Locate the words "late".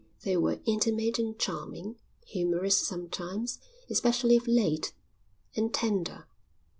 4.47-4.93